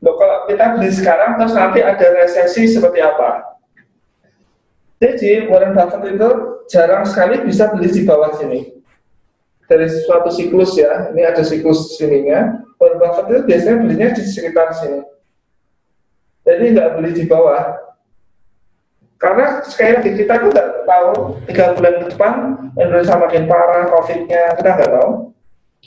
Loh, 0.01 0.17
kalau 0.17 0.49
kita 0.49 0.81
beli 0.81 0.89
sekarang, 0.89 1.37
terus 1.37 1.53
nanti 1.53 1.85
ada 1.85 2.07
resesi 2.17 2.65
seperti 2.65 3.05
apa? 3.05 3.61
Jadi 4.97 5.51
Warren 5.53 5.77
Buffett 5.77 6.17
itu 6.17 6.31
jarang 6.73 7.05
sekali 7.05 7.45
bisa 7.45 7.69
beli 7.69 7.93
di 7.93 8.09
bawah 8.09 8.33
sini 8.33 8.81
dari 9.71 9.87
suatu 9.87 10.35
siklus 10.35 10.75
ya, 10.75 11.15
ini 11.15 11.23
ada 11.23 11.47
siklus 11.47 11.95
sininya, 11.95 12.59
Warren 12.75 12.99
Buffett 12.99 13.31
itu 13.31 13.41
biasanya 13.47 13.77
belinya 13.79 14.09
di 14.11 14.23
sekitar 14.27 14.75
sini. 14.75 15.07
Jadi 16.43 16.65
nggak 16.75 16.91
beli 16.99 17.11
di 17.15 17.25
bawah. 17.31 17.79
Karena 19.21 19.61
sekali 19.69 20.01
lagi 20.01 20.11
kita 20.17 20.33
tuh 20.41 20.49
nggak 20.49 20.69
tahu 20.89 21.11
tiga 21.45 21.77
bulan 21.77 21.95
ke 22.01 22.07
depan 22.17 22.35
Indonesia 22.73 23.21
makin 23.21 23.45
parah, 23.45 23.85
COVID-nya 23.93 24.43
kita 24.57 24.71
nggak 24.81 24.93
tahu. 24.97 25.11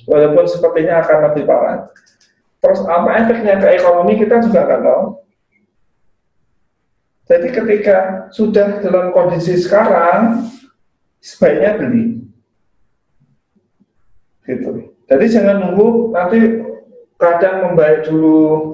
Walaupun 0.06 0.46
sepertinya 0.46 1.02
akan 1.02 1.18
lebih 1.34 1.44
parah. 1.50 1.90
Terus 2.62 2.86
apa 2.86 3.10
efeknya 3.26 3.58
ke 3.58 3.68
ekonomi 3.74 4.22
kita 4.22 4.38
juga 4.38 4.70
nggak 4.70 4.82
tahu. 4.86 5.04
Jadi 7.24 7.48
ketika 7.50 7.98
sudah 8.30 8.78
dalam 8.86 9.10
kondisi 9.10 9.58
sekarang, 9.58 10.46
sebaiknya 11.18 11.82
beli 11.82 12.22
gitu. 14.46 14.94
Jadi 15.10 15.26
jangan 15.26 15.58
nunggu 15.58 16.14
nanti 16.14 16.38
kadang 17.18 17.74
membaik 17.74 18.06
dulu. 18.06 18.70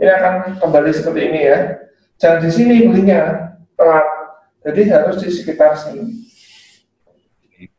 Ini 0.00 0.08
akan 0.08 0.34
kembali 0.56 0.90
seperti 0.96 1.20
ini 1.28 1.40
ya. 1.44 1.58
Jangan 2.16 2.38
di 2.40 2.50
sini 2.50 2.88
belinya 2.88 3.49
telat. 3.80 4.06
Jadi 4.60 4.82
harus 4.92 5.16
di 5.24 5.28
sekitar 5.32 5.72
sini. 5.80 6.28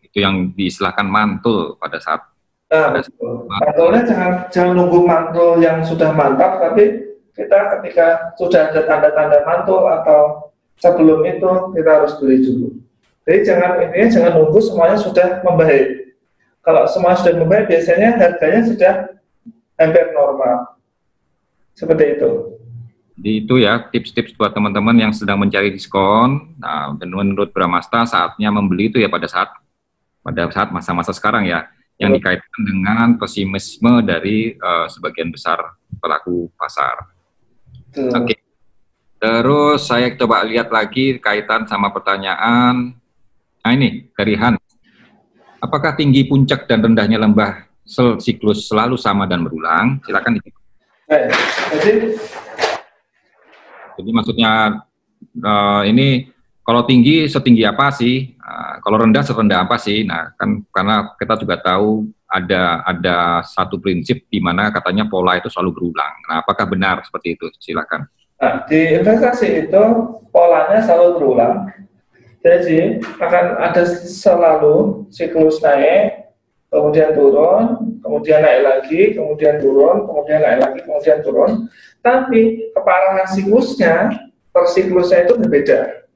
Itu 0.02 0.18
yang 0.18 0.50
diistilahkan 0.58 1.06
mantul 1.06 1.78
pada 1.78 2.02
saat 2.02 2.26
Nah, 2.72 2.88
betul. 2.96 3.52
Mantulnya 3.52 4.08
jangan 4.08 4.32
jangan 4.48 4.74
nunggu 4.80 5.04
mantul 5.04 5.60
yang 5.60 5.84
sudah 5.84 6.16
mantap, 6.16 6.56
tapi 6.64 7.04
kita 7.36 7.68
ketika 7.76 8.32
sudah 8.40 8.72
ada 8.72 8.88
tanda-tanda 8.88 9.44
mantul 9.44 9.84
atau 9.92 10.48
sebelum 10.80 11.20
itu 11.28 11.52
kita 11.76 12.00
harus 12.00 12.16
beli 12.24 12.40
dulu. 12.40 12.72
Jadi 13.28 13.38
jangan 13.44 13.76
intinya 13.76 14.08
jangan 14.08 14.32
nunggu 14.40 14.60
semuanya 14.64 14.96
sudah 14.96 15.44
membaik 15.44 16.02
kalau 16.62 16.86
semua 16.86 17.18
sudah 17.18 17.42
membayar, 17.42 17.66
biasanya 17.66 18.22
harganya 18.22 18.62
sudah 18.62 18.94
hampir 19.82 20.14
normal. 20.14 20.78
Seperti 21.74 22.18
itu. 22.18 22.61
Jadi 23.18 23.32
itu 23.44 23.56
ya 23.60 23.78
tips-tips 23.92 24.34
buat 24.40 24.56
teman-teman 24.56 24.96
yang 24.98 25.12
sedang 25.12 25.38
mencari 25.42 25.70
diskon. 25.70 26.56
Nah, 26.58 26.96
dan 26.96 27.10
menurut 27.12 27.52
Bramasta 27.52 28.08
saatnya 28.08 28.50
membeli 28.50 28.90
itu 28.90 28.98
ya 28.98 29.12
pada 29.12 29.28
saat 29.28 29.52
pada 30.22 30.48
saat 30.54 30.70
masa-masa 30.70 31.12
sekarang 31.12 31.50
ya, 31.50 31.68
yang 32.02 32.14
dikaitkan 32.18 32.62
dengan 32.66 33.08
pesimisme 33.22 34.02
dari 34.02 34.58
uh, 34.58 34.90
sebagian 34.90 35.30
besar 35.30 35.62
pelaku 36.02 36.50
pasar. 36.58 37.14
Oke. 37.94 38.34
Okay. 38.34 38.38
Terus 39.22 39.86
saya 39.86 40.10
coba 40.18 40.42
lihat 40.42 40.74
lagi 40.74 41.22
kaitan 41.22 41.70
sama 41.70 41.94
pertanyaan. 41.94 42.98
Nah 43.62 43.72
ini 43.78 44.10
dari 44.18 44.34
Han. 44.34 44.58
Apakah 45.62 45.94
tinggi 45.94 46.26
puncak 46.26 46.66
dan 46.66 46.82
rendahnya 46.82 47.22
lembah 47.22 47.70
sel 47.86 48.18
siklus 48.18 48.66
selalu 48.66 48.98
sama 48.98 49.30
dan 49.30 49.46
berulang? 49.46 50.02
Silakan. 50.10 50.42
Eh, 51.12 51.30
jadi, 51.78 52.18
jadi 54.02 54.12
maksudnya 54.12 54.52
uh, 55.46 55.84
ini 55.86 56.34
kalau 56.62 56.86
tinggi 56.86 57.30
setinggi 57.30 57.64
apa 57.64 57.94
sih? 57.94 58.34
Uh, 58.38 58.82
kalau 58.82 59.02
rendah 59.02 59.22
serendah 59.22 59.64
apa 59.70 59.78
sih? 59.78 60.04
Nah, 60.04 60.34
kan 60.36 60.66
karena 60.74 61.14
kita 61.16 61.38
juga 61.38 61.62
tahu 61.62 62.10
ada 62.26 62.82
ada 62.84 63.18
satu 63.46 63.78
prinsip 63.78 64.26
di 64.28 64.42
mana 64.42 64.74
katanya 64.74 65.06
pola 65.06 65.38
itu 65.38 65.48
selalu 65.48 65.78
berulang. 65.78 66.16
Nah, 66.26 66.42
apakah 66.42 66.66
benar 66.66 67.06
seperti 67.06 67.38
itu? 67.38 67.46
Silakan. 67.62 68.10
Nah, 68.42 68.66
di 68.66 68.98
investasi 68.98 69.70
itu 69.70 69.84
polanya 70.34 70.82
selalu 70.82 71.22
berulang 71.22 71.70
jadi 72.42 72.98
akan 73.22 73.46
ada 73.62 73.86
selalu 74.02 75.06
siklus 75.14 75.62
naik, 75.62 76.34
kemudian 76.74 77.14
turun, 77.14 77.94
kemudian 78.02 78.42
naik 78.42 78.62
lagi, 78.66 79.14
kemudian 79.14 79.62
turun, 79.62 80.10
kemudian 80.10 80.42
naik 80.42 80.60
lagi, 80.66 80.80
kemudian 80.82 81.22
turun. 81.22 81.70
Tapi 82.02 82.74
keparahan 82.74 83.30
siklusnya 83.30 84.10
per 84.50 84.66
siklusnya 84.74 85.30
itu 85.30 85.34
berbeda. 85.38 86.10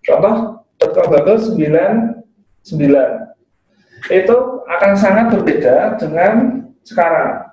Contoh, 0.00 0.64
Dr. 0.80 1.04
Bubble 1.12 1.40
9, 1.40 2.24
9. 2.64 4.12
Itu 4.12 4.36
akan 4.64 4.92
sangat 4.96 5.26
berbeda 5.36 6.00
dengan 6.00 6.64
sekarang. 6.84 7.52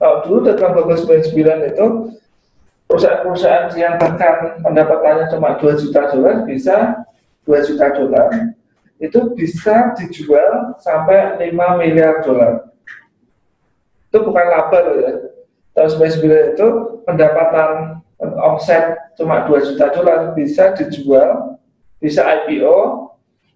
Kalau 0.00 0.16
dulu 0.24 0.38
Dr. 0.48 0.70
Bubble 0.72 0.96
99 0.96 1.70
itu 1.76 1.86
perusahaan-perusahaan 2.88 3.70
yang 3.76 3.94
bahkan 4.00 4.58
pendapatannya 4.64 5.30
cuma 5.30 5.54
2 5.60 5.78
juta 5.78 6.10
dolar 6.10 6.42
bisa 6.42 7.06
2 7.46 7.68
juta 7.68 7.86
dolar 7.94 8.28
itu 9.00 9.18
bisa 9.32 9.96
dijual 9.96 10.76
sampai 10.76 11.40
5 11.40 11.80
miliar 11.80 12.20
dolar. 12.20 12.68
Itu 14.12 14.20
bukan 14.26 14.46
laba 14.50 14.78
loh 14.84 14.96
ya. 15.00 15.12
Tahun 15.70 15.90
99 15.96 16.54
itu 16.56 16.68
pendapatan 17.06 18.02
omset 18.20 19.14
cuma 19.16 19.46
2 19.48 19.68
juta 19.72 19.88
dolar 19.94 20.36
bisa 20.36 20.76
dijual, 20.76 21.56
bisa 22.02 22.26
IPO 22.26 23.08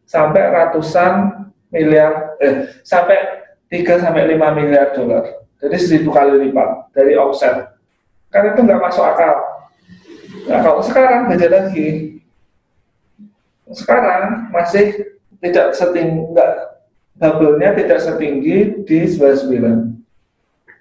sampai 0.09 0.42
ratusan 0.53 1.44
miliar, 1.68 2.38
eh, 2.38 2.70
sampai 2.87 3.18
3 3.68 3.98
sampai 3.98 4.31
5 4.31 4.55
miliar 4.55 4.94
dolar. 4.94 5.44
Jadi 5.59 5.77
seribu 5.81 6.12
kali 6.12 6.48
lipat 6.48 6.92
dari 6.92 7.16
omset. 7.16 7.72
Kan 8.29 8.53
itu 8.53 8.61
nggak 8.62 8.83
masuk 8.83 9.05
akal. 9.05 9.35
Nah 10.44 10.61
kalau 10.61 10.81
sekarang 10.85 11.31
beda 11.33 11.48
lagi. 11.48 12.20
Sekarang 13.72 14.53
masih 14.53 15.16
tidak 15.40 15.72
setinggi, 15.72 16.31
enggak, 16.31 16.53
bubble-nya 17.16 17.72
tidak 17.72 17.98
setinggi 18.05 18.85
di 18.85 18.98
99. 19.09 20.04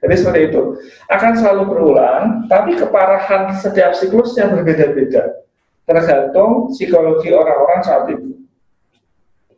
Jadi 0.04 0.14
seperti 0.20 0.40
itu. 0.52 0.62
Akan 1.08 1.32
selalu 1.40 1.64
berulang, 1.72 2.44
tapi 2.52 2.76
keparahan 2.76 3.56
setiap 3.56 3.96
siklusnya 3.96 4.52
berbeda-beda. 4.52 5.48
Tergantung 5.88 6.76
psikologi 6.76 7.32
orang-orang 7.32 7.80
saat 7.80 8.12
itu. 8.12 8.36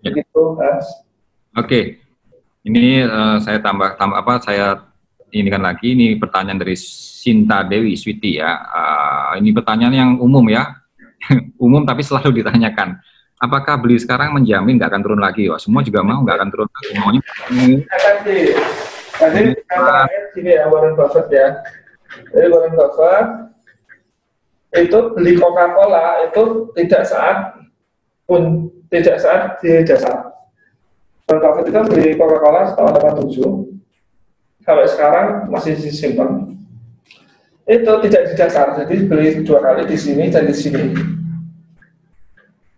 Ya. 0.06 0.14
Begitu, 0.14 0.42
Mas. 0.54 0.86
Oke. 1.58 1.98
Ini 2.66 3.06
uh, 3.06 3.38
saya 3.42 3.62
tambah 3.62 3.94
tambah 3.98 4.18
apa 4.22 4.42
saya 4.42 4.90
ini 5.30 5.50
kan 5.54 5.62
lagi 5.62 5.94
ini 5.94 6.18
pertanyaan 6.18 6.58
dari 6.62 6.78
Sinta 6.78 7.66
Dewi 7.66 7.98
Switi 7.98 8.38
ya. 8.42 8.58
Uh, 8.70 9.32
ini 9.42 9.50
pertanyaan 9.50 9.94
yang 9.94 10.12
umum 10.22 10.46
ya. 10.50 10.78
umum 11.66 11.82
tapi 11.86 12.06
selalu 12.06 12.42
ditanyakan. 12.42 13.02
Apakah 13.42 13.82
beli 13.82 13.98
sekarang 13.98 14.34
menjamin 14.34 14.78
nggak 14.78 14.94
akan 14.94 15.02
turun 15.02 15.22
lagi? 15.22 15.50
Wah, 15.50 15.62
semua 15.62 15.82
juga 15.82 16.06
mau 16.06 16.22
nggak 16.22 16.38
akan 16.38 16.50
turun 16.54 16.70
lagi. 16.70 16.92
Maunya 16.98 17.22
Tadi 19.16 19.56
katanya 19.64 20.20
sini 20.36 20.52
ya 20.52 20.68
Warren 20.68 20.96
Buffett 21.00 21.28
ya. 21.32 21.48
Jadi 22.36 22.48
Warren 22.52 22.76
Buffett 22.76 23.28
itu 24.76 25.00
beli 25.16 25.40
Coca-Cola 25.40 26.28
itu 26.28 26.44
tidak 26.76 27.08
saat 27.08 27.56
pun 28.28 28.68
tidak 28.92 29.24
saat 29.24 29.56
di 29.64 29.88
jasa. 29.88 30.36
Warren 31.32 31.40
Buffett 31.40 31.72
itu 31.72 31.80
beli 31.88 32.20
Coca-Cola 32.20 32.76
tahun 32.76 32.92
87 33.24 34.68
sampai 34.68 34.88
sekarang 34.92 35.28
masih 35.48 35.80
disimpan. 35.80 36.52
Itu 37.66 37.98
tidak 38.06 38.30
di 38.30 38.34
dasar, 38.38 38.78
jadi 38.78 39.10
beli 39.10 39.42
dua 39.42 39.58
kali 39.58 39.90
di 39.90 39.98
sini 39.98 40.30
dan 40.30 40.46
di 40.46 40.54
sini. 40.54 40.94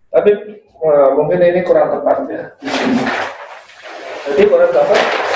Tapi 0.08 0.32
wah, 0.80 1.12
mungkin 1.12 1.44
ini 1.44 1.60
kurang 1.68 1.92
tepat 1.92 2.24
ya. 2.32 2.44
Jadi 4.32 4.42
Warren 4.48 4.72
Buffett 4.72 5.27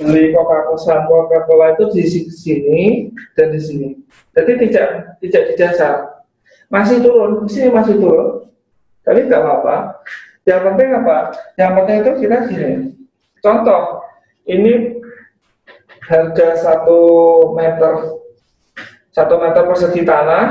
beli 0.00 0.32
Coca-Cola 0.32 1.04
Coca-Cola 1.04 1.66
itu 1.76 1.84
di 1.92 2.04
sini 2.32 3.12
dan 3.36 3.52
di 3.52 3.60
sini. 3.60 3.88
Jadi 4.32 4.52
tidak 4.68 4.88
tidak 5.20 5.42
di 5.50 5.54
dasar. 5.58 5.94
Masih 6.72 7.04
turun, 7.04 7.44
di 7.44 7.50
sini 7.52 7.68
masih 7.68 8.00
turun. 8.00 8.48
Tapi 9.04 9.28
nggak 9.28 9.42
apa-apa. 9.42 9.76
Yang 10.48 10.60
penting 10.72 10.88
apa? 10.96 11.16
Yang 11.60 11.72
penting 11.76 11.96
itu 12.00 12.10
kita 12.24 12.36
gini. 12.48 12.70
Contoh, 13.42 13.82
ini 14.48 15.02
harga 16.06 16.48
satu 16.58 17.00
meter 17.54 18.18
satu 19.12 19.34
meter 19.38 19.62
persegi 19.68 20.02
tanah 20.02 20.44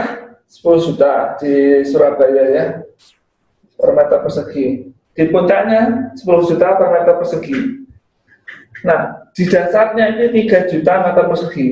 10 0.45 0.85
juta 0.85 1.35
di 1.41 1.81
Surabaya 1.87 2.43
ya 2.51 2.65
per 3.79 3.89
meter 3.97 4.19
persegi. 4.21 4.91
Di 5.11 5.23
puncaknya 5.27 6.13
10 6.13 6.49
juta 6.49 6.67
per 6.77 6.87
meter 6.93 7.13
persegi. 7.17 7.57
Nah, 8.85 9.20
di 9.31 9.43
dasarnya 9.47 10.05
ini 10.19 10.45
3 10.47 10.71
juta 10.71 10.93
meter 11.07 11.25
persegi. 11.27 11.67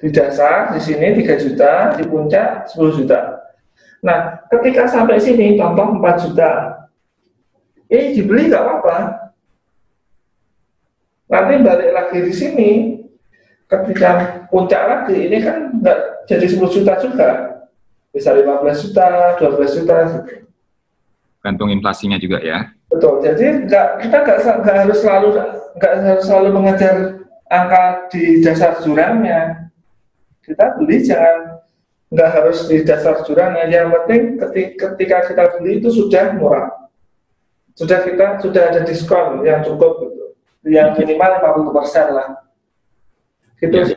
Di 0.00 0.08
dasar, 0.08 0.72
di 0.72 0.80
sini 0.80 1.12
3 1.12 1.36
juta, 1.36 1.92
di 1.98 2.08
puncak 2.08 2.72
10 2.72 2.96
juta. 2.96 3.18
Nah, 4.00 4.40
ketika 4.48 4.88
sampai 4.88 5.20
sini, 5.20 5.60
contoh 5.60 6.00
4 6.00 6.24
juta, 6.24 6.50
ini 7.92 8.16
dibeli 8.16 8.48
nggak 8.48 8.64
apa-apa. 8.64 8.96
Nanti 11.30 11.52
balik 11.60 11.90
lagi 11.92 12.18
di 12.24 12.32
sini, 12.32 12.70
ketika 13.68 14.40
puncak 14.48 14.82
lagi, 14.88 15.28
ini 15.28 15.38
kan 15.44 15.68
nggak 15.78 15.98
jadi 16.24 16.46
10 16.48 16.74
juta 16.80 16.96
juga. 16.96 17.28
Bisa 18.10 18.32
15 18.32 18.80
juta, 18.88 19.36
12 19.36 19.76
juta. 19.76 19.96
Gantung 21.44 21.68
inflasinya 21.68 22.16
juga 22.16 22.40
ya. 22.40 22.72
Betul. 22.90 23.22
Jadi 23.22 23.70
nggak 23.70 23.88
kita 24.02 24.16
nggak 24.26 24.76
harus 24.82 24.98
selalu 24.98 25.28
nggak 25.78 25.92
harus 26.02 26.24
selalu 26.26 26.48
mengejar 26.50 26.94
angka 27.46 28.10
di 28.10 28.42
dasar 28.42 28.82
jurangnya. 28.82 29.70
Kita 30.42 30.74
beli 30.74 30.98
jangan 31.06 31.62
nggak 32.10 32.30
harus 32.34 32.66
di 32.66 32.82
dasar 32.82 33.22
jurangnya. 33.22 33.70
Yang 33.70 33.88
penting 33.94 34.22
ketika 34.74 35.16
kita 35.30 35.44
beli 35.56 35.78
itu 35.78 35.88
sudah 35.94 36.34
murah. 36.34 36.70
Sudah 37.78 38.02
kita 38.02 38.42
sudah 38.42 38.74
ada 38.74 38.82
diskon 38.82 39.46
yang 39.46 39.62
cukup 39.62 40.02
gitu. 40.02 40.24
Yang 40.66 41.00
minimal 41.00 41.64
50 41.70 41.78
persen 41.78 42.06
lah. 42.10 42.28
Gitu 43.56 43.76
ya. 43.76 43.86
sih. 43.86 43.96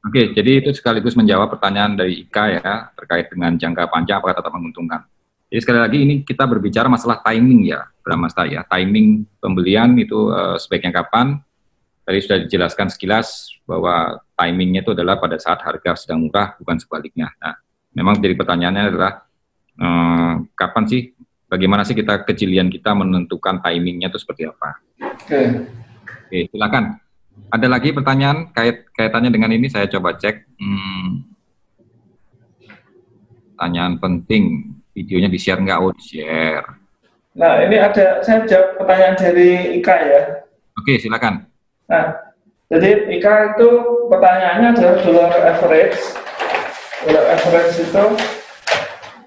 Oke, 0.00 0.32
jadi 0.32 0.64
itu 0.64 0.72
sekaligus 0.72 1.12
menjawab 1.12 1.52
pertanyaan 1.52 1.92
dari 1.92 2.24
Ika 2.24 2.44
ya 2.56 2.88
terkait 2.96 3.28
dengan 3.28 3.52
jangka 3.60 3.92
panjang 3.92 4.16
apakah 4.16 4.40
tetap 4.40 4.52
menguntungkan. 4.56 5.04
Jadi 5.50 5.60
sekali 5.66 5.80
lagi 5.82 5.98
ini 5.98 6.14
kita 6.22 6.46
berbicara 6.46 6.86
masalah 6.86 7.18
timing 7.26 7.74
ya, 7.74 7.82
Bramasta 8.06 8.46
ya. 8.46 8.62
Timing 8.70 9.26
pembelian 9.42 9.98
itu 9.98 10.30
uh, 10.30 10.54
sebaiknya 10.54 11.02
kapan? 11.02 11.42
Tadi 12.06 12.18
sudah 12.22 12.38
dijelaskan 12.46 12.86
sekilas 12.86 13.50
bahwa 13.66 14.22
timingnya 14.38 14.86
itu 14.86 14.94
adalah 14.94 15.18
pada 15.18 15.42
saat 15.42 15.58
harga 15.66 15.98
sedang 15.98 16.22
murah, 16.22 16.54
bukan 16.62 16.78
sebaliknya. 16.78 17.34
Nah, 17.42 17.58
memang 17.90 18.22
jadi 18.22 18.38
pertanyaannya 18.38 18.82
adalah 18.94 19.12
uh, 19.82 20.34
kapan 20.54 20.84
sih, 20.86 21.02
bagaimana 21.50 21.82
sih 21.82 21.98
kita 21.98 22.22
kejelian 22.22 22.70
kita 22.70 22.94
menentukan 22.94 23.58
timingnya 23.58 24.06
itu 24.06 24.22
seperti 24.22 24.46
apa? 24.46 24.78
Oke. 25.02 25.66
Oke, 26.30 26.38
silakan. 26.54 26.94
Ada 27.50 27.66
lagi 27.66 27.90
pertanyaan 27.90 28.54
kait 28.54 28.86
kaitannya 28.94 29.34
dengan 29.34 29.50
ini 29.50 29.66
saya 29.66 29.90
coba 29.90 30.14
cek. 30.14 30.46
Hmm, 30.62 31.26
pertanyaan 33.58 33.98
penting 33.98 34.78
videonya 34.94 35.28
di 35.30 35.38
share 35.38 35.60
nggak? 35.62 35.78
Oh, 35.78 35.92
di 35.94 36.02
share. 36.02 36.66
Nah, 37.38 37.62
ini 37.62 37.78
ada, 37.78 38.20
saya 38.26 38.42
jawab 38.42 38.82
pertanyaan 38.82 39.14
dari 39.14 39.78
Ika 39.78 39.96
ya. 40.02 40.22
Oke, 40.74 40.98
silakan. 40.98 41.46
Nah, 41.86 42.34
jadi 42.66 43.06
Ika 43.18 43.54
itu 43.54 43.68
pertanyaannya 44.10 44.68
adalah 44.74 44.96
dollar 45.02 45.32
average. 45.54 45.98
Dollar 47.06 47.24
average 47.38 47.74
itu 47.86 48.04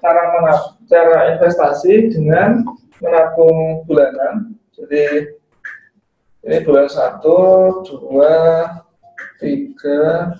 cara 0.04 0.22
menab, 0.36 0.60
cara 0.84 1.18
investasi 1.32 2.12
dengan 2.12 2.60
menabung 3.00 3.88
bulanan. 3.88 4.52
Jadi 4.76 5.32
ini 6.44 6.56
bulan 6.60 6.92
satu, 6.92 7.38
dua, 7.88 8.68
tiga, 9.40 10.36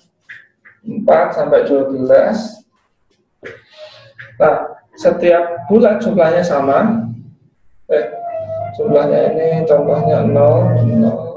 empat 0.84 1.32
sampai 1.32 1.64
dua 1.64 1.88
belas. 1.88 2.60
Nah, 4.36 4.83
setiap 4.94 5.66
bulan 5.70 6.00
jumlahnya 6.00 6.42
sama. 6.42 7.08
Eh, 7.90 8.06
jumlahnya 8.78 9.34
ini 9.34 9.46
contohnya 9.68 10.26
0, 10.26 10.32
0, 10.32 11.04
0 11.04 11.34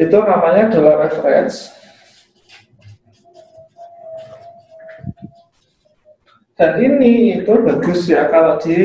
itu 0.00 0.16
namanya 0.16 0.72
dollar 0.72 1.04
average 1.04 1.68
dan 6.56 6.80
ini 6.80 7.44
itu 7.44 7.52
bagus 7.60 8.08
ya 8.08 8.32
kalau 8.32 8.56
di 8.56 8.76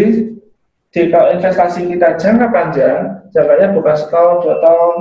di 0.91 1.01
kalau 1.07 1.31
investasi 1.31 1.87
kita 1.87 2.19
jangka 2.19 2.51
panjang 2.51 2.99
jangkanya 3.31 3.71
bukan 3.71 3.95
setahun 3.95 4.43
dua 4.43 4.57
tahun 4.59 4.95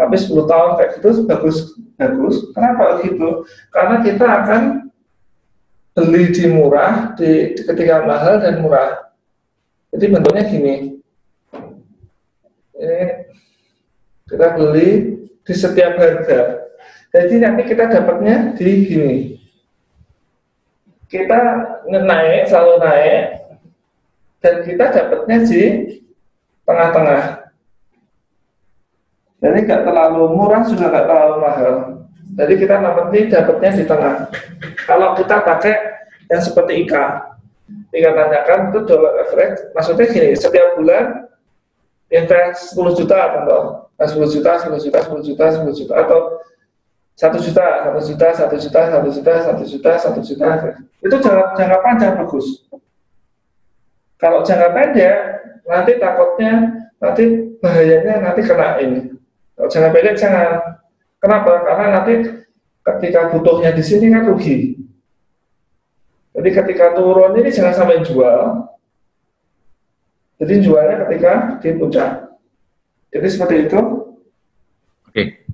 tapi 0.00 0.16
10 0.16 0.48
tahun 0.48 0.70
kayak 0.80 0.90
gitu 0.96 1.08
bagus 1.28 1.76
bagus. 2.00 2.36
Kenapa 2.56 3.04
gitu? 3.04 3.44
Karena 3.68 4.00
kita 4.00 4.24
akan 4.24 4.62
beli 5.92 6.32
di 6.32 6.48
murah 6.48 7.12
di, 7.12 7.52
di 7.52 7.62
ketika 7.68 8.08
mahal 8.08 8.40
dan 8.40 8.64
murah. 8.64 9.12
Jadi 9.92 10.04
bentuknya 10.08 10.44
gini. 10.48 10.74
Ini 12.80 13.00
kita 14.24 14.46
beli 14.56 14.88
di 15.44 15.52
setiap 15.52 16.00
harga. 16.00 16.64
Jadi 17.12 17.34
nanti 17.42 17.62
kita 17.68 17.90
dapatnya 17.92 18.56
di 18.56 18.70
gini. 18.88 19.18
Kita 21.10 21.38
naik 21.84 22.48
selalu 22.48 22.74
naik 22.80 23.22
dan 24.40 24.54
kita 24.62 24.84
dapatnya 24.94 25.38
di 25.42 25.62
tengah-tengah 26.62 27.39
jadi 29.40 29.58
nggak 29.64 29.82
terlalu 29.88 30.22
murah 30.36 30.62
juga 30.68 30.92
nggak 30.92 31.06
terlalu 31.08 31.36
mahal. 31.40 31.74
Jadi 32.30 32.54
kita 32.60 32.74
nanti 32.78 33.18
dapatnya 33.26 33.70
di 33.74 33.84
tengah. 33.88 34.14
Kalau 34.86 35.08
kita 35.16 35.36
pakai 35.42 35.74
yang 36.30 36.40
seperti 36.44 36.86
IKA, 36.86 37.04
tinggal 37.90 38.12
tanyakan 38.14 38.70
itu 38.70 38.78
dollar 38.86 39.12
average, 39.26 39.58
maksudnya 39.74 40.06
gini, 40.06 40.30
setiap 40.38 40.78
bulan 40.78 41.26
invest 42.06 42.78
10 42.78 42.94
juta 42.94 43.18
contoh, 43.34 43.62
10 43.98 44.30
juta, 44.30 44.50
10 44.62 44.78
juta, 44.78 44.98
10 45.02 45.26
juta, 45.26 45.44
10 45.58 45.74
juta, 45.74 45.94
atau 45.98 46.18
satu 47.18 47.36
juta, 47.36 47.66
satu 47.84 48.00
juta, 48.00 48.28
satu 48.32 48.56
juta, 48.56 48.80
satu 48.88 49.08
juta, 49.10 49.32
satu 49.42 49.62
juta, 49.66 49.90
satu 49.98 50.20
juta, 50.24 50.48
itu 51.02 51.16
jangka, 51.20 51.44
jangka 51.58 51.78
panjang 51.84 52.12
bagus. 52.16 52.46
Kalau 54.16 54.40
jangka 54.40 54.68
pendek, 54.72 55.16
nanti 55.68 55.92
takutnya, 56.00 56.52
nanti 56.96 57.24
bahayanya 57.60 58.14
nanti 58.24 58.40
kena 58.40 58.80
ini. 58.80 59.19
Kalau 59.60 59.68
jangka 59.68 60.16
jangan. 60.16 60.80
Kenapa? 61.20 61.52
Karena 61.68 61.86
nanti 62.00 62.14
ketika 62.80 63.28
butuhnya 63.28 63.76
di 63.76 63.84
sini 63.84 64.08
kan 64.08 64.24
rugi. 64.24 64.72
Jadi 66.32 66.48
ketika 66.48 66.96
turun 66.96 67.36
ini 67.36 67.52
jangan 67.52 67.76
sampai 67.76 68.00
jual. 68.00 68.64
Jadi 70.40 70.64
jualnya 70.64 71.04
ketika 71.04 71.60
di 71.60 71.68
puncak. 71.76 72.10
Jadi 73.12 73.26
seperti 73.28 73.54
itu. 73.68 73.80
Oke. 75.04 75.44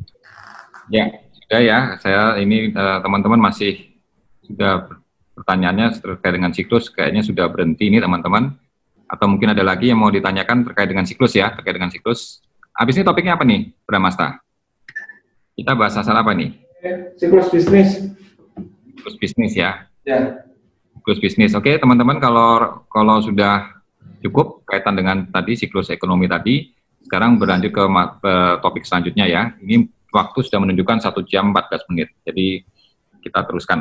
Ya, 0.86 1.10
sudah 1.42 1.60
ya. 1.66 1.78
Saya 1.98 2.38
ini 2.38 2.70
eh, 2.70 2.98
teman-teman 3.02 3.42
masih 3.42 3.90
sudah 4.46 4.86
pertanyaannya 5.34 5.98
terkait 5.98 6.34
dengan 6.38 6.54
siklus 6.54 6.94
kayaknya 6.94 7.26
sudah 7.26 7.50
berhenti 7.50 7.90
ini 7.90 7.98
teman-teman. 7.98 8.54
Atau 9.10 9.26
mungkin 9.26 9.50
ada 9.50 9.66
lagi 9.66 9.90
yang 9.90 9.98
mau 9.98 10.14
ditanyakan 10.14 10.70
terkait 10.70 10.86
dengan 10.94 11.02
siklus 11.02 11.34
ya, 11.34 11.50
terkait 11.50 11.74
dengan 11.74 11.90
siklus. 11.90 12.45
Habis 12.76 13.00
ini 13.00 13.04
topiknya 13.08 13.40
apa 13.40 13.44
nih, 13.48 13.72
Bramasta? 13.88 14.36
Kita 15.56 15.72
bahas 15.72 15.96
asal 15.96 16.12
apa 16.12 16.36
nih? 16.36 16.52
Siklus 17.16 17.48
bisnis. 17.48 18.12
Siklus 18.92 19.16
bisnis 19.16 19.52
ya. 19.56 19.88
Ya. 20.04 20.44
Siklus 20.92 21.16
bisnis. 21.16 21.56
Oke, 21.56 21.80
teman-teman 21.80 22.20
kalau 22.20 22.84
kalau 22.92 23.24
sudah 23.24 23.80
cukup 24.20 24.60
kaitan 24.68 24.92
dengan 24.92 25.24
tadi 25.32 25.56
siklus 25.56 25.88
ekonomi 25.88 26.28
tadi, 26.28 26.68
sekarang 27.08 27.40
berlanjut 27.40 27.72
ke, 27.72 27.82
ke 28.20 28.34
topik 28.60 28.84
selanjutnya 28.84 29.24
ya. 29.24 29.42
Ini 29.56 29.88
waktu 30.12 30.38
sudah 30.44 30.60
menunjukkan 30.60 31.00
satu 31.00 31.24
jam 31.24 31.56
14 31.56 31.88
menit. 31.88 32.12
Jadi 32.28 32.60
kita 33.24 33.40
teruskan. 33.48 33.80